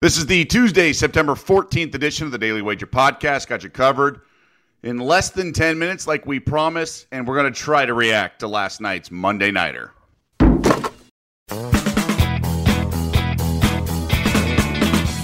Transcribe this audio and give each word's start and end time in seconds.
This 0.00 0.16
is 0.16 0.26
the 0.26 0.44
Tuesday, 0.44 0.92
September 0.92 1.34
14th 1.34 1.92
edition 1.92 2.24
of 2.24 2.30
the 2.30 2.38
Daily 2.38 2.62
Wager 2.62 2.86
Podcast. 2.86 3.48
Got 3.48 3.64
you 3.64 3.68
covered 3.68 4.20
in 4.84 4.98
less 4.98 5.30
than 5.30 5.52
10 5.52 5.76
minutes, 5.76 6.06
like 6.06 6.24
we 6.24 6.38
promised, 6.38 7.08
and 7.10 7.26
we're 7.26 7.34
going 7.34 7.52
to 7.52 7.60
try 7.60 7.84
to 7.84 7.94
react 7.94 8.38
to 8.38 8.46
last 8.46 8.80
night's 8.80 9.10
Monday 9.10 9.50
Nighter. 9.50 9.90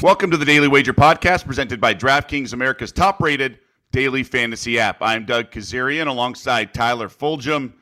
Welcome 0.02 0.32
to 0.32 0.37
the 0.37 0.45
Daily 0.45 0.66
Wager 0.66 0.93
Podcast, 0.93 1.46
presented 1.46 1.80
by 1.80 1.95
DraftKings, 1.95 2.52
America's 2.52 2.91
top 2.91 3.22
rated 3.22 3.61
daily 3.93 4.25
fantasy 4.25 4.80
app. 4.80 4.96
I'm 5.00 5.25
Doug 5.25 5.52
Kezirian 5.52 6.09
alongside 6.09 6.75
Tyler 6.75 7.09
Fulghum, 7.09 7.75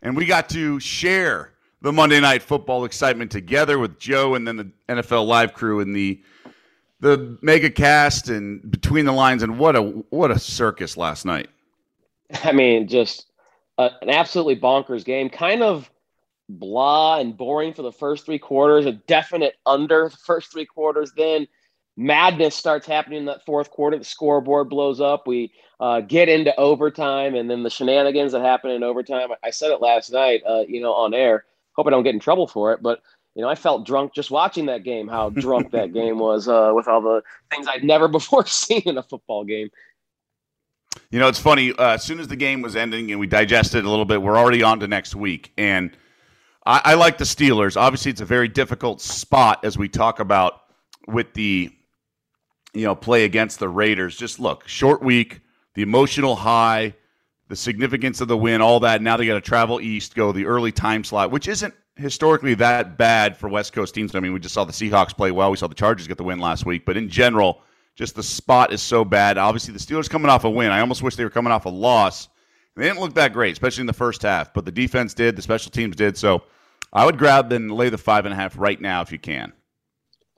and 0.00 0.16
we 0.16 0.24
got 0.24 0.48
to 0.48 0.80
share 0.80 1.49
the 1.82 1.92
Monday 1.92 2.20
Night 2.20 2.42
Football 2.42 2.84
excitement 2.84 3.30
together 3.30 3.78
with 3.78 3.98
Joe 3.98 4.34
and 4.34 4.46
then 4.46 4.56
the 4.56 4.70
NFL 4.88 5.26
Live 5.26 5.54
crew 5.54 5.80
and 5.80 5.94
the 5.94 6.20
the 7.00 7.38
mega 7.40 7.70
cast 7.70 8.28
and 8.28 8.70
between 8.70 9.06
the 9.06 9.12
lines 9.12 9.42
and 9.42 9.58
what 9.58 9.74
a 9.74 9.82
what 9.82 10.30
a 10.30 10.38
circus 10.38 10.96
last 10.96 11.24
night. 11.24 11.48
I 12.44 12.52
mean, 12.52 12.86
just 12.88 13.26
a, 13.78 13.90
an 14.02 14.10
absolutely 14.10 14.56
bonkers 14.56 15.04
game. 15.04 15.30
Kind 15.30 15.62
of 15.62 15.90
blah 16.48 17.18
and 17.18 17.36
boring 17.36 17.72
for 17.72 17.82
the 17.82 17.92
first 17.92 18.26
three 18.26 18.38
quarters. 18.38 18.86
A 18.86 18.92
definite 18.92 19.56
under 19.66 20.10
the 20.10 20.16
first 20.16 20.52
three 20.52 20.66
quarters. 20.66 21.12
Then 21.16 21.48
madness 21.96 22.54
starts 22.54 22.86
happening 22.86 23.20
in 23.20 23.24
that 23.26 23.44
fourth 23.46 23.70
quarter. 23.70 23.98
The 23.98 24.04
scoreboard 24.04 24.68
blows 24.68 25.00
up. 25.00 25.26
We 25.26 25.52
uh, 25.80 26.02
get 26.02 26.28
into 26.28 26.54
overtime, 26.60 27.34
and 27.34 27.50
then 27.50 27.62
the 27.62 27.70
shenanigans 27.70 28.32
that 28.32 28.42
happen 28.42 28.70
in 28.70 28.82
overtime. 28.82 29.30
I 29.42 29.50
said 29.50 29.70
it 29.70 29.80
last 29.80 30.12
night, 30.12 30.42
uh, 30.46 30.64
you 30.68 30.80
know, 30.82 30.92
on 30.92 31.14
air. 31.14 31.44
Hope 31.80 31.86
I 31.86 31.90
don't 31.90 32.02
get 32.02 32.12
in 32.12 32.20
trouble 32.20 32.46
for 32.46 32.74
it, 32.74 32.82
but 32.82 33.00
you 33.34 33.40
know, 33.40 33.48
I 33.48 33.54
felt 33.54 33.86
drunk 33.86 34.12
just 34.14 34.30
watching 34.30 34.66
that 34.66 34.84
game. 34.84 35.08
How 35.08 35.30
drunk 35.46 35.70
that 35.70 35.94
game 35.94 36.18
was 36.18 36.46
uh, 36.46 36.72
with 36.74 36.88
all 36.88 37.00
the 37.00 37.22
things 37.50 37.66
I'd 37.66 37.84
never 37.84 38.06
before 38.18 38.44
seen 38.44 38.82
in 38.84 38.98
a 38.98 39.02
football 39.02 39.44
game. 39.44 39.70
You 41.10 41.20
know, 41.20 41.28
it's 41.28 41.38
funny. 41.38 41.72
Uh, 41.72 41.94
as 41.94 42.04
soon 42.04 42.20
as 42.20 42.28
the 42.28 42.36
game 42.36 42.60
was 42.60 42.76
ending 42.76 43.10
and 43.10 43.18
we 43.18 43.26
digested 43.26 43.82
a 43.82 43.88
little 43.88 44.04
bit, 44.04 44.20
we're 44.20 44.36
already 44.36 44.62
on 44.62 44.78
to 44.80 44.88
next 44.88 45.14
week. 45.14 45.54
And 45.56 45.96
I, 46.66 46.82
I 46.84 46.94
like 46.96 47.16
the 47.16 47.24
Steelers. 47.24 47.78
Obviously, 47.78 48.10
it's 48.10 48.20
a 48.20 48.26
very 48.26 48.48
difficult 48.48 49.00
spot 49.00 49.64
as 49.64 49.78
we 49.78 49.88
talk 49.88 50.20
about 50.20 50.60
with 51.08 51.32
the 51.32 51.70
you 52.74 52.84
know 52.84 52.94
play 52.94 53.24
against 53.24 53.58
the 53.58 53.70
Raiders. 53.70 54.18
Just 54.18 54.38
look, 54.38 54.68
short 54.68 55.02
week, 55.02 55.40
the 55.74 55.80
emotional 55.80 56.36
high, 56.36 56.94
the 57.50 57.56
significance 57.56 58.20
of 58.20 58.28
the 58.28 58.36
win, 58.36 58.62
all 58.62 58.78
that. 58.80 59.02
Now 59.02 59.16
they 59.16 59.26
got 59.26 59.34
to 59.34 59.40
travel 59.40 59.80
east, 59.80 60.14
go 60.14 60.30
the 60.30 60.46
early 60.46 60.70
time 60.70 61.02
slot, 61.02 61.32
which 61.32 61.48
isn't 61.48 61.74
historically 61.96 62.54
that 62.54 62.96
bad 62.96 63.36
for 63.36 63.48
West 63.48 63.72
Coast 63.72 63.92
teams. 63.92 64.14
I 64.14 64.20
mean, 64.20 64.32
we 64.32 64.38
just 64.38 64.54
saw 64.54 64.64
the 64.64 64.72
Seahawks 64.72 65.14
play 65.14 65.32
well. 65.32 65.50
We 65.50 65.56
saw 65.56 65.66
the 65.66 65.74
Chargers 65.74 66.06
get 66.06 66.16
the 66.16 66.24
win 66.24 66.38
last 66.38 66.64
week, 66.64 66.86
but 66.86 66.96
in 66.96 67.08
general, 67.08 67.62
just 67.96 68.14
the 68.14 68.22
spot 68.22 68.72
is 68.72 68.80
so 68.80 69.04
bad. 69.04 69.36
Obviously, 69.36 69.74
the 69.74 69.80
Steelers 69.80 70.08
coming 70.08 70.30
off 70.30 70.44
a 70.44 70.50
win. 70.50 70.70
I 70.70 70.80
almost 70.80 71.02
wish 71.02 71.16
they 71.16 71.24
were 71.24 71.30
coming 71.30 71.52
off 71.52 71.66
a 71.66 71.70
loss. 71.70 72.28
They 72.76 72.84
didn't 72.84 73.00
look 73.00 73.14
that 73.14 73.32
great, 73.32 73.52
especially 73.52 73.82
in 73.82 73.88
the 73.88 73.92
first 73.92 74.22
half. 74.22 74.54
But 74.54 74.64
the 74.64 74.72
defense 74.72 75.12
did, 75.12 75.34
the 75.34 75.42
special 75.42 75.72
teams 75.72 75.96
did. 75.96 76.16
So 76.16 76.44
I 76.92 77.04
would 77.04 77.18
grab 77.18 77.50
and 77.50 77.72
lay 77.72 77.88
the 77.88 77.98
five 77.98 78.26
and 78.26 78.32
a 78.32 78.36
half 78.36 78.56
right 78.56 78.80
now 78.80 79.02
if 79.02 79.10
you 79.10 79.18
can. 79.18 79.52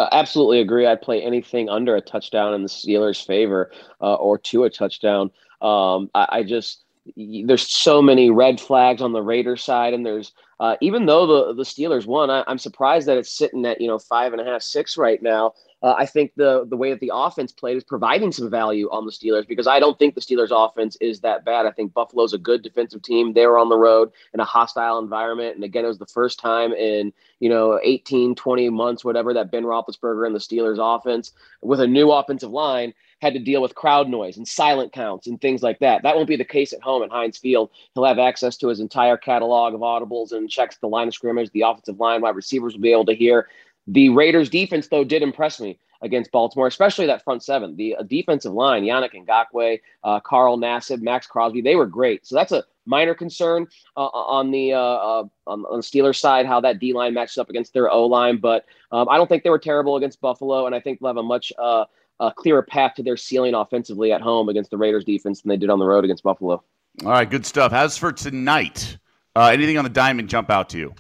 Absolutely 0.01 0.61
agree. 0.61 0.87
I'd 0.87 1.03
play 1.03 1.23
anything 1.23 1.69
under 1.69 1.95
a 1.95 2.01
touchdown 2.01 2.55
in 2.55 2.63
the 2.63 2.69
Steelers' 2.69 3.25
favor 3.25 3.71
uh, 4.01 4.15
or 4.15 4.39
to 4.39 4.65
a 4.65 4.71
touchdown. 4.71 5.31
Um, 5.61 6.11
I, 6.15 6.27
I 6.31 6.43
just 6.43 6.82
there's 7.17 7.69
so 7.69 8.01
many 8.01 8.31
red 8.31 8.61
flags 8.61 9.03
on 9.03 9.13
the 9.13 9.23
Raiders 9.23 9.63
side, 9.65 9.95
and 9.95 10.07
there's 10.07 10.33
uh, 10.61 10.77
even 10.81 11.07
though 11.07 11.27
the 11.27 11.55
the 11.55 11.65
Steelers 11.65 12.07
won, 12.07 12.31
I, 12.31 12.45
am 12.47 12.59
surprised 12.59 13.09
that 13.09 13.19
it's 13.19 13.33
sitting 13.33 13.67
at 13.67 13.81
you 13.81 13.89
know 13.89 13.99
five 13.99 14.33
and 14.33 14.41
a 14.41 14.45
half, 14.45 14.63
six 14.63 14.97
right 14.97 15.21
now. 15.23 15.55
Uh, 15.83 15.95
I 15.99 16.07
think 16.07 16.33
the 16.37 16.65
the 16.69 16.77
way 16.77 16.91
that 16.91 17.01
the 17.01 17.11
offense 17.13 17.51
played 17.51 17.77
is 17.77 17.83
providing 17.83 18.31
some 18.31 18.49
value 18.49 18.89
on 18.91 19.05
the 19.05 19.11
Steelers 19.11 19.49
because 19.49 19.67
I 19.67 19.81
don't 19.81 19.99
think 19.99 20.15
the 20.15 20.21
Steelers 20.21 20.51
offense 20.53 20.97
is 21.01 21.21
that 21.21 21.45
bad. 21.45 21.67
I 21.67 21.73
think 21.73 21.93
Buffalo's 21.93 22.35
a 22.35 22.39
good 22.39 22.63
defensive 22.63 23.03
team. 23.03 23.33
They 23.33 23.47
were 23.47 23.59
on 23.59 23.69
the 23.69 23.77
road 23.77 24.13
in 24.33 24.39
a 24.39 24.45
hostile 24.45 25.01
environment. 25.01 25.57
And 25.57 25.65
again, 25.65 25.85
it 25.85 25.89
was 25.89 25.99
the 25.99 26.07
first 26.07 26.39
time 26.39 26.73
in, 26.73 27.13
you 27.41 27.49
know, 27.49 27.81
18, 27.83 28.37
20 28.37 28.71
months, 28.71 29.05
whatever, 29.05 29.35
that 29.35 29.51
Ben 29.51 29.65
Roethlisberger 29.65 30.25
and 30.25 30.37
the 30.37 30.39
Steelers 30.39 30.79
offense 30.79 31.33
with 31.63 31.81
a 31.81 31.87
new 31.89 32.13
offensive 32.13 32.53
line 32.53 32.95
had 33.23 33.35
to 33.35 33.39
deal 33.39 33.63
with 33.63 33.77
crowd 33.77 34.09
noise 34.09 34.37
and 34.37 34.47
silent 34.47 34.93
counts 34.93 35.29
and 35.29 35.41
things 35.41 35.63
like 35.63 35.79
that. 35.79 36.03
That 36.03 36.17
won't 36.17 36.29
be 36.29 36.37
the 36.37 36.45
case 36.45 36.73
at 36.73 36.83
home 36.83 37.05
at 37.05 37.11
Heinz 37.11 37.39
Field. 37.39 37.71
He'll 37.95 38.05
have 38.05 38.19
access 38.19 38.57
to 38.59 38.69
his 38.69 38.81
entire 38.81 39.17
catalog 39.17 39.75
of 39.75 39.81
audibles 39.81 40.33
and 40.33 40.51
checks 40.51 40.77
the 40.77 40.89
line 40.89 41.07
of 41.07 41.15
scrimmage, 41.15 41.51
the 41.53 41.63
offensive 41.63 42.01
line, 42.01 42.21
wide 42.21 42.35
receivers 42.35 42.75
will 42.75 42.81
be 42.81 42.93
able 42.93 43.07
to 43.07 43.15
hear. 43.15 43.49
The 43.87 44.09
Raiders 44.09 44.51
defense, 44.51 44.89
though, 44.89 45.05
did 45.05 45.23
impress 45.23 45.61
me 45.61 45.79
against 46.03 46.33
Baltimore, 46.33 46.67
especially 46.67 47.07
that 47.07 47.23
front 47.23 47.45
seven. 47.45 47.77
The 47.77 47.95
uh, 47.97 48.03
defensive 48.03 48.53
line, 48.53 48.83
Yannick 48.83 49.15
Ngakoue, 49.15 49.81
uh, 50.03 50.21
Carl 50.21 50.59
Nassib, 50.59 51.01
Maxx 51.01 51.27
Crosby, 51.29 51.63
they 51.63 51.77
were 51.77 51.87
great. 51.87 52.27
So 52.27 52.35
that's 52.35 52.51
a 52.51 52.65
minor 52.87 53.15
concern 53.15 53.69
uh, 53.97 54.07
on 54.07 54.51
the 54.51 54.73
uh, 54.73 54.79
uh, 54.79 55.25
on, 55.47 55.63
the 55.63 55.79
Steelers 55.79 56.19
side, 56.19 56.47
how 56.47 56.61
that 56.61 56.81
D 56.81 56.93
line 56.93 57.15
matches 57.15 57.39
up 57.39 57.51
against 57.51 57.73
their 57.73 57.89
O 57.91 58.07
line. 58.07 58.39
But 58.39 58.65
um, 58.91 59.09
I 59.09 59.17
don't 59.17 59.29
think 59.29 59.45
they 59.45 59.51
were 59.51 59.61
terrible 59.61 59.97
against 59.97 60.21
Buffalo, 60.21 60.67
and 60.67 60.75
I 60.75 60.81
think 60.81 60.99
they'll 60.99 61.09
have 61.09 61.17
a 61.17 61.23
much 61.23 61.53
uh, 61.57 61.85
a 62.21 62.33
clearer 62.33 62.63
path 62.63 62.95
to 62.95 63.03
their 63.03 63.17
ceiling 63.17 63.55
offensively 63.55 64.13
at 64.13 64.21
home 64.21 64.49
against 64.49 64.71
the 64.71 64.79
Raiders 64.79 65.05
defense 65.05 65.43
than 65.43 65.49
they 65.49 65.57
did 65.57 65.71
on 65.71 65.79
the 65.79 65.87
road 65.87 66.05
against 66.05 66.23
Buffalo. 66.23 66.63
All 67.05 67.11
right, 67.11 67.29
good 67.29 67.47
stuff. 67.47 67.73
As 67.73 67.97
for 67.97 68.13
tonight, 68.13 68.99
uh, 69.35 69.51
anything 69.53 69.79
on 69.79 69.85
the 69.85 69.91
diamond 69.91 70.29
jump 70.29 70.51
out 70.51 70.69
to 70.71 70.79
you? 70.79 70.95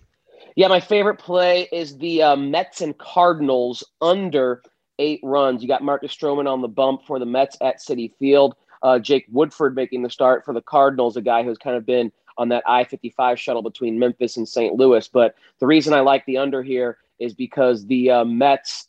Yeah, 0.56 0.68
my 0.68 0.80
favorite 0.80 1.18
play 1.18 1.68
is 1.72 1.96
the 1.98 2.22
uh, 2.22 2.36
Mets 2.36 2.80
and 2.80 2.96
Cardinals 2.98 3.84
under 4.00 4.62
eight 4.98 5.20
runs. 5.22 5.62
You 5.62 5.68
got 5.68 5.82
Marcus 5.82 6.14
Stroman 6.14 6.50
on 6.50 6.60
the 6.60 6.68
bump 6.68 7.02
for 7.06 7.18
the 7.18 7.26
Mets 7.26 7.56
at 7.60 7.80
Citi 7.80 8.12
Field. 8.18 8.54
Uh, 8.82 8.98
Jake 8.98 9.26
Woodford 9.30 9.74
making 9.74 10.02
the 10.02 10.10
start 10.10 10.44
for 10.44 10.52
the 10.52 10.60
Cardinals, 10.60 11.16
a 11.16 11.22
guy 11.22 11.42
who's 11.42 11.58
kind 11.58 11.76
of 11.76 11.86
been 11.86 12.12
on 12.38 12.48
that 12.48 12.64
I 12.66 12.84
55 12.84 13.38
shuttle 13.38 13.62
between 13.62 13.98
Memphis 13.98 14.36
and 14.36 14.48
St. 14.48 14.74
Louis. 14.74 15.06
But 15.08 15.34
the 15.58 15.66
reason 15.66 15.94
I 15.94 16.00
like 16.00 16.24
the 16.26 16.38
under 16.38 16.62
here 16.62 16.98
is 17.18 17.34
because 17.34 17.86
the 17.86 18.10
uh, 18.10 18.24
Mets 18.24 18.88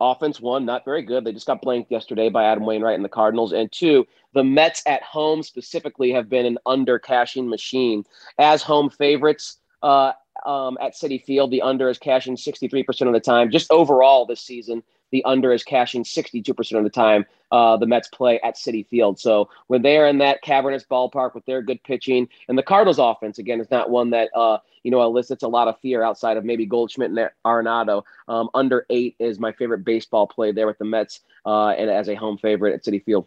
Offense, 0.00 0.40
one, 0.40 0.66
not 0.66 0.84
very 0.84 1.02
good. 1.02 1.24
They 1.24 1.32
just 1.32 1.46
got 1.46 1.62
blanked 1.62 1.90
yesterday 1.90 2.28
by 2.28 2.44
Adam 2.44 2.66
Wainwright 2.66 2.96
and 2.96 3.04
the 3.04 3.08
Cardinals. 3.08 3.52
And 3.52 3.70
two, 3.70 4.06
the 4.32 4.44
Mets 4.44 4.82
at 4.86 5.02
home 5.02 5.42
specifically 5.42 6.10
have 6.12 6.28
been 6.28 6.46
an 6.46 6.58
under 6.66 6.98
cashing 6.98 7.48
machine. 7.48 8.04
As 8.38 8.62
home 8.62 8.90
favorites 8.90 9.58
uh, 9.82 10.12
um, 10.44 10.76
at 10.80 10.94
Citi 10.94 11.22
Field, 11.24 11.50
the 11.50 11.62
under 11.62 11.88
is 11.88 11.98
cashing 11.98 12.36
63% 12.36 13.06
of 13.06 13.12
the 13.12 13.20
time. 13.20 13.50
Just 13.50 13.70
overall 13.70 14.26
this 14.26 14.40
season, 14.40 14.82
the 15.12 15.24
under 15.24 15.52
is 15.52 15.62
cashing 15.62 16.02
62% 16.02 16.76
of 16.76 16.82
the 16.82 16.90
time 16.90 17.24
uh, 17.54 17.76
the 17.76 17.86
Mets 17.86 18.08
play 18.08 18.40
at 18.40 18.56
Citi 18.56 18.84
Field. 18.84 19.20
So 19.20 19.48
when 19.68 19.82
they 19.82 19.96
are 19.96 20.08
in 20.08 20.18
that 20.18 20.42
cavernous 20.42 20.84
ballpark 20.90 21.34
with 21.34 21.46
their 21.46 21.62
good 21.62 21.80
pitching, 21.84 22.28
and 22.48 22.58
the 22.58 22.64
Cardinals 22.64 22.98
offense, 22.98 23.38
again, 23.38 23.60
is 23.60 23.70
not 23.70 23.90
one 23.90 24.10
that, 24.10 24.28
uh, 24.34 24.58
you 24.82 24.90
know, 24.90 25.00
elicits 25.02 25.44
a 25.44 25.48
lot 25.48 25.68
of 25.68 25.78
fear 25.78 26.02
outside 26.02 26.36
of 26.36 26.44
maybe 26.44 26.66
Goldschmidt 26.66 27.10
and 27.10 27.30
Arenado. 27.46 28.02
Um, 28.26 28.50
under 28.54 28.86
eight 28.90 29.14
is 29.20 29.38
my 29.38 29.52
favorite 29.52 29.84
baseball 29.84 30.26
play 30.26 30.50
there 30.50 30.66
with 30.66 30.78
the 30.78 30.84
Mets 30.84 31.20
uh, 31.46 31.68
and 31.68 31.88
as 31.88 32.08
a 32.08 32.16
home 32.16 32.38
favorite 32.38 32.74
at 32.74 32.82
Citi 32.82 33.04
Field. 33.04 33.24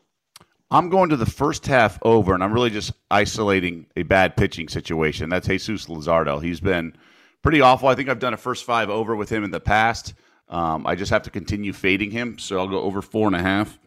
I'm 0.71 0.89
going 0.89 1.09
to 1.11 1.15
the 1.15 1.25
first 1.25 1.65
half 1.65 1.97
over, 2.01 2.33
and 2.33 2.43
I'm 2.43 2.51
really 2.51 2.69
just 2.69 2.91
isolating 3.09 3.85
a 3.95 4.03
bad 4.03 4.35
pitching 4.35 4.67
situation. 4.67 5.29
That's 5.29 5.47
Jesus 5.47 5.85
Luzardo. 5.85 6.43
He's 6.43 6.59
been 6.59 6.97
pretty 7.41 7.61
awful. 7.61 7.87
I 7.87 7.95
think 7.95 8.09
I've 8.09 8.19
done 8.19 8.33
a 8.33 8.37
first 8.37 8.65
five 8.65 8.89
over 8.89 9.15
with 9.15 9.29
him 9.29 9.45
in 9.45 9.51
the 9.51 9.61
past. 9.61 10.15
Um, 10.49 10.85
I 10.85 10.95
just 10.95 11.11
have 11.11 11.23
to 11.23 11.29
continue 11.29 11.71
fading 11.71 12.11
him, 12.11 12.37
so 12.37 12.57
I'll 12.57 12.67
go 12.67 12.81
over 12.81 13.01
four 13.01 13.27
and 13.27 13.35
a 13.37 13.41
half. 13.41 13.79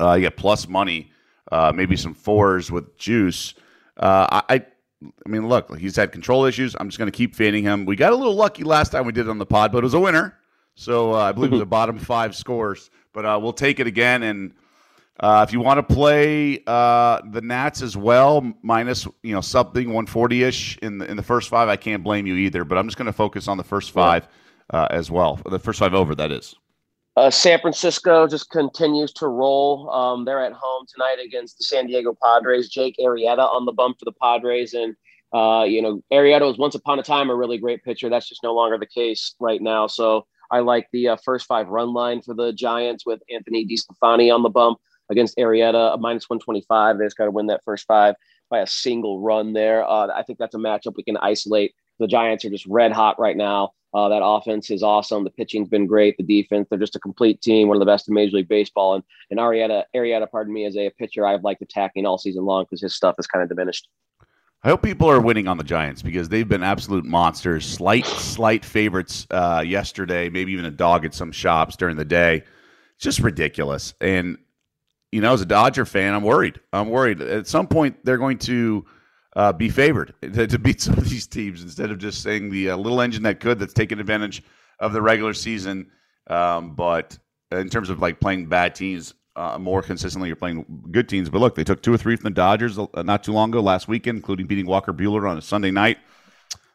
Uh, 0.00 0.14
you 0.14 0.22
get 0.22 0.36
plus 0.36 0.68
money, 0.68 1.10
uh, 1.50 1.72
maybe 1.74 1.96
some 1.96 2.14
fours 2.14 2.70
with 2.70 2.96
juice. 2.98 3.54
Uh, 3.96 4.42
I, 4.48 4.64
I 5.02 5.28
mean, 5.28 5.48
look, 5.48 5.76
he's 5.78 5.96
had 5.96 6.12
control 6.12 6.44
issues. 6.44 6.74
I'm 6.78 6.88
just 6.88 6.98
going 6.98 7.10
to 7.10 7.16
keep 7.16 7.34
fading 7.34 7.64
him. 7.64 7.84
We 7.86 7.96
got 7.96 8.12
a 8.12 8.16
little 8.16 8.34
lucky 8.34 8.64
last 8.64 8.90
time 8.90 9.06
we 9.06 9.12
did 9.12 9.26
it 9.26 9.30
on 9.30 9.38
the 9.38 9.46
pod, 9.46 9.72
but 9.72 9.78
it 9.78 9.84
was 9.84 9.94
a 9.94 10.00
winner. 10.00 10.38
So 10.74 11.14
uh, 11.14 11.18
I 11.18 11.32
believe 11.32 11.52
it 11.52 11.54
was 11.54 11.62
a 11.62 11.66
bottom 11.80 11.98
five 11.98 12.34
scores. 12.34 12.90
But 13.12 13.24
uh, 13.24 13.38
we'll 13.40 13.52
take 13.52 13.80
it 13.80 13.86
again. 13.86 14.22
And 14.22 14.52
uh, 15.20 15.44
if 15.46 15.52
you 15.52 15.60
want 15.60 15.78
to 15.78 15.94
play 15.94 16.62
uh, 16.66 17.22
the 17.30 17.40
Nats 17.40 17.80
as 17.82 17.96
well, 17.96 18.52
minus 18.62 19.06
you 19.22 19.34
know 19.34 19.40
something 19.40 19.88
140 19.88 20.42
ish 20.42 20.78
in 20.78 20.98
the 20.98 21.10
in 21.10 21.16
the 21.16 21.22
first 21.22 21.48
five, 21.48 21.68
I 21.68 21.76
can't 21.76 22.02
blame 22.04 22.26
you 22.26 22.34
either. 22.34 22.64
But 22.64 22.76
I'm 22.76 22.86
just 22.86 22.98
going 22.98 23.06
to 23.06 23.12
focus 23.12 23.48
on 23.48 23.56
the 23.56 23.64
first 23.64 23.90
five. 23.90 24.28
Uh, 24.68 24.88
as 24.90 25.12
well. 25.12 25.38
The 25.48 25.60
first 25.60 25.78
five 25.78 25.94
over, 25.94 26.16
that 26.16 26.32
is. 26.32 26.56
Uh, 27.16 27.30
San 27.30 27.58
Francisco 27.60 28.26
just 28.26 28.50
continues 28.50 29.10
to 29.14 29.26
roll. 29.26 29.90
Um, 29.90 30.26
they're 30.26 30.44
at 30.44 30.52
home 30.52 30.84
tonight 30.92 31.16
against 31.24 31.56
the 31.56 31.64
San 31.64 31.86
Diego 31.86 32.14
Padres. 32.22 32.68
Jake 32.68 32.96
Arrieta 33.00 33.38
on 33.38 33.64
the 33.64 33.72
bump 33.72 33.98
for 33.98 34.04
the 34.04 34.12
Padres, 34.20 34.74
and 34.74 34.94
uh, 35.32 35.64
you 35.64 35.80
know 35.80 36.02
Arrieta 36.12 36.42
was 36.46 36.58
once 36.58 36.74
upon 36.74 36.98
a 36.98 37.02
time 37.02 37.30
a 37.30 37.34
really 37.34 37.56
great 37.56 37.82
pitcher. 37.82 38.10
That's 38.10 38.28
just 38.28 38.42
no 38.42 38.54
longer 38.54 38.76
the 38.76 38.86
case 38.86 39.34
right 39.40 39.62
now. 39.62 39.86
So 39.86 40.26
I 40.50 40.60
like 40.60 40.88
the 40.92 41.08
uh, 41.08 41.16
first 41.24 41.46
five 41.46 41.68
run 41.68 41.94
line 41.94 42.20
for 42.20 42.34
the 42.34 42.52
Giants 42.52 43.06
with 43.06 43.22
Anthony 43.32 43.66
DeSclafani 43.66 44.32
on 44.34 44.42
the 44.42 44.50
bump 44.50 44.78
against 45.08 45.38
Arrieta, 45.38 45.94
a 45.94 45.96
minus 45.96 46.28
one 46.28 46.38
twenty 46.38 46.64
five. 46.68 46.98
They 46.98 47.06
just 47.06 47.16
got 47.16 47.24
to 47.24 47.30
win 47.30 47.46
that 47.46 47.64
first 47.64 47.86
five 47.86 48.14
by 48.50 48.58
a 48.58 48.66
single 48.66 49.22
run 49.22 49.54
there. 49.54 49.88
Uh, 49.88 50.08
I 50.14 50.22
think 50.22 50.38
that's 50.38 50.54
a 50.54 50.58
matchup 50.58 50.96
we 50.96 51.02
can 51.02 51.16
isolate. 51.16 51.74
The 51.98 52.06
Giants 52.06 52.44
are 52.44 52.50
just 52.50 52.66
red 52.66 52.92
hot 52.92 53.18
right 53.18 53.38
now. 53.38 53.70
Uh, 53.94 54.08
that 54.08 54.22
offense 54.22 54.70
is 54.70 54.82
awesome. 54.82 55.24
The 55.24 55.30
pitching's 55.30 55.68
been 55.68 55.86
great. 55.86 56.16
The 56.16 56.22
defense, 56.22 56.66
they're 56.68 56.78
just 56.78 56.96
a 56.96 57.00
complete 57.00 57.40
team, 57.40 57.68
one 57.68 57.76
of 57.76 57.80
the 57.80 57.86
best 57.86 58.08
in 58.08 58.14
Major 58.14 58.36
League 58.36 58.48
Baseball. 58.48 58.94
And 58.94 59.04
and 59.30 59.40
Arietta, 59.40 59.84
Arrieta, 59.94 60.30
pardon 60.30 60.52
me, 60.52 60.66
as 60.66 60.76
a 60.76 60.90
pitcher, 60.90 61.26
I've 61.26 61.44
liked 61.44 61.62
attacking 61.62 62.04
all 62.04 62.18
season 62.18 62.44
long 62.44 62.64
because 62.64 62.82
his 62.82 62.94
stuff 62.94 63.14
is 63.18 63.26
kind 63.26 63.42
of 63.42 63.48
diminished. 63.48 63.88
I 64.62 64.68
hope 64.68 64.82
people 64.82 65.08
are 65.08 65.20
winning 65.20 65.46
on 65.46 65.58
the 65.58 65.64
Giants 65.64 66.02
because 66.02 66.28
they've 66.28 66.48
been 66.48 66.62
absolute 66.62 67.04
monsters. 67.04 67.64
Slight, 67.64 68.04
slight 68.04 68.64
favorites 68.64 69.26
uh, 69.30 69.62
yesterday, 69.64 70.28
maybe 70.28 70.52
even 70.52 70.64
a 70.64 70.70
dog 70.70 71.04
at 71.04 71.14
some 71.14 71.30
shops 71.30 71.76
during 71.76 71.96
the 71.96 72.04
day. 72.04 72.42
It's 72.96 73.04
just 73.04 73.20
ridiculous. 73.20 73.94
And 74.00 74.38
you 75.12 75.20
know, 75.20 75.32
as 75.32 75.40
a 75.40 75.46
Dodger 75.46 75.86
fan, 75.86 76.14
I'm 76.14 76.24
worried. 76.24 76.60
I'm 76.72 76.90
worried. 76.90 77.22
At 77.22 77.46
some 77.46 77.68
point, 77.68 78.04
they're 78.04 78.18
going 78.18 78.38
to 78.38 78.84
uh, 79.36 79.52
be 79.52 79.68
favored 79.68 80.14
to, 80.22 80.46
to, 80.46 80.58
beat 80.58 80.80
some 80.80 80.98
of 80.98 81.08
these 81.08 81.26
teams 81.26 81.62
instead 81.62 81.90
of 81.90 81.98
just 81.98 82.22
saying 82.22 82.50
the 82.50 82.70
uh, 82.70 82.76
little 82.76 83.00
engine 83.00 83.22
that 83.22 83.38
could 83.38 83.58
that's 83.58 83.74
taken 83.74 84.00
advantage 84.00 84.42
of 84.80 84.92
the 84.92 85.00
regular 85.00 85.34
season. 85.34 85.90
Um, 86.26 86.74
but 86.74 87.16
in 87.52 87.68
terms 87.68 87.90
of 87.90 88.00
like 88.00 88.18
playing 88.18 88.46
bad 88.46 88.74
teams 88.74 89.14
uh, 89.36 89.58
more 89.58 89.82
consistently, 89.82 90.28
you're 90.28 90.36
playing 90.36 90.64
good 90.90 91.08
teams. 91.08 91.28
But 91.28 91.40
look, 91.40 91.54
they 91.54 91.64
took 91.64 91.82
two 91.82 91.92
or 91.92 91.98
three 91.98 92.16
from 92.16 92.24
the 92.24 92.30
Dodgers 92.30 92.78
uh, 92.78 92.86
not 93.04 93.22
too 93.22 93.32
long 93.32 93.50
ago, 93.50 93.60
last 93.60 93.86
weekend, 93.86 94.16
including 94.16 94.46
beating 94.46 94.66
Walker 94.66 94.92
Buehler 94.92 95.30
on 95.30 95.36
a 95.36 95.42
Sunday 95.42 95.70
night. 95.70 95.98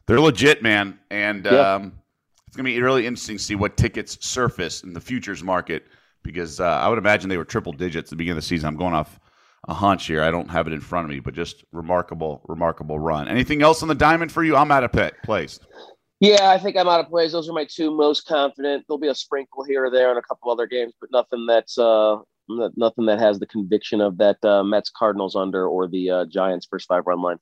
They're 0.05 0.21
legit, 0.21 0.61
man, 0.61 0.99
and 1.09 1.47
um, 1.47 1.93
it's 2.47 2.55
going 2.55 2.65
to 2.65 2.71
be 2.71 2.81
really 2.81 3.07
interesting 3.07 3.37
to 3.37 3.43
see 3.43 3.55
what 3.55 3.77
tickets 3.77 4.17
surface 4.25 4.83
in 4.83 4.93
the 4.93 4.99
futures 4.99 5.43
market 5.43 5.85
because 6.23 6.59
uh, 6.59 6.65
I 6.65 6.89
would 6.89 6.97
imagine 6.97 7.29
they 7.29 7.37
were 7.37 7.45
triple 7.45 7.71
digits 7.71 8.07
at 8.07 8.09
the 8.11 8.15
beginning 8.17 8.37
of 8.37 8.43
the 8.43 8.47
season. 8.47 8.67
I'm 8.67 8.77
going 8.77 8.93
off 8.93 9.19
a 9.67 9.73
hunch 9.73 10.07
here. 10.07 10.23
I 10.23 10.31
don't 10.31 10.49
have 10.49 10.67
it 10.67 10.73
in 10.73 10.79
front 10.79 11.05
of 11.05 11.11
me, 11.11 11.19
but 11.19 11.33
just 11.33 11.63
remarkable, 11.71 12.41
remarkable 12.47 12.99
run. 12.99 13.27
Anything 13.27 13.61
else 13.61 13.81
on 13.81 13.87
the 13.87 13.95
diamond 13.95 14.31
for 14.31 14.43
you? 14.43 14.55
I'm 14.55 14.71
out 14.71 14.83
of 14.83 14.91
pet 14.91 15.21
place. 15.23 15.59
Yeah, 16.19 16.49
I 16.49 16.59
think 16.59 16.77
I'm 16.77 16.87
out 16.87 16.99
of 16.99 17.07
plays. 17.07 17.31
Those 17.31 17.49
are 17.49 17.53
my 17.53 17.65
two 17.65 17.95
most 17.95 18.27
confident. 18.27 18.85
There'll 18.87 18.99
be 18.99 19.07
a 19.07 19.15
sprinkle 19.15 19.63
here 19.63 19.85
or 19.85 19.91
there 19.91 20.11
in 20.11 20.17
a 20.17 20.21
couple 20.21 20.51
other 20.51 20.67
games, 20.67 20.93
but 21.01 21.09
nothing 21.11 21.45
that's 21.47 21.77
uh, 21.77 22.17
nothing 22.47 23.05
that 23.07 23.19
has 23.19 23.39
the 23.39 23.47
conviction 23.47 24.01
of 24.01 24.17
that 24.19 24.43
uh, 24.45 24.63
Mets 24.63 24.91
Cardinals 24.91 25.35
under 25.35 25.67
or 25.67 25.87
the 25.87 26.09
uh, 26.09 26.25
Giants 26.25 26.67
first 26.69 26.87
five 26.87 27.07
run 27.07 27.21
line. 27.21 27.37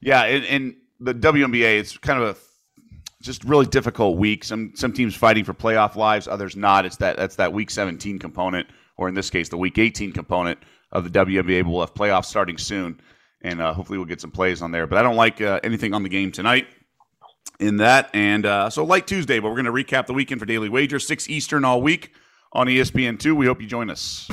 Yeah, 0.00 0.22
and, 0.24 0.44
and 0.46 0.76
the 1.00 1.14
WNBA, 1.14 1.78
it's 1.78 1.98
kind 1.98 2.22
of 2.22 2.36
a 2.36 2.38
just 3.22 3.44
really 3.44 3.66
difficult 3.66 4.16
week. 4.16 4.44
Some 4.44 4.72
some 4.74 4.92
teams 4.92 5.14
fighting 5.14 5.44
for 5.44 5.52
playoff 5.52 5.94
lives, 5.94 6.26
others 6.26 6.56
not. 6.56 6.86
It's 6.86 6.96
that 6.96 7.18
that's 7.18 7.36
that 7.36 7.52
week 7.52 7.70
17 7.70 8.18
component, 8.18 8.66
or 8.96 9.08
in 9.08 9.14
this 9.14 9.28
case, 9.28 9.50
the 9.50 9.58
week 9.58 9.76
18 9.76 10.12
component 10.12 10.58
of 10.92 11.10
the 11.10 11.10
WNBA. 11.10 11.64
We'll 11.64 11.80
have 11.80 11.94
playoffs 11.94 12.26
starting 12.26 12.58
soon, 12.58 13.00
and 13.42 13.60
uh, 13.60 13.72
hopefully 13.72 13.98
we'll 13.98 14.06
get 14.06 14.20
some 14.20 14.30
plays 14.30 14.62
on 14.62 14.70
there. 14.70 14.86
But 14.86 14.98
I 14.98 15.02
don't 15.02 15.16
like 15.16 15.40
uh, 15.40 15.60
anything 15.62 15.94
on 15.94 16.02
the 16.02 16.08
game 16.08 16.32
tonight 16.32 16.66
in 17.60 17.78
that. 17.78 18.10
And 18.14 18.46
uh, 18.46 18.70
so 18.70 18.84
light 18.84 19.06
Tuesday, 19.06 19.38
but 19.38 19.48
we're 19.48 19.62
going 19.62 19.64
to 19.66 19.72
recap 19.72 20.06
the 20.06 20.14
weekend 20.14 20.40
for 20.40 20.46
Daily 20.46 20.68
Wager, 20.68 20.98
6 20.98 21.28
Eastern 21.28 21.64
all 21.64 21.82
week 21.82 22.12
on 22.52 22.66
ESPN2. 22.66 23.36
We 23.36 23.46
hope 23.46 23.60
you 23.60 23.66
join 23.66 23.90
us. 23.90 24.28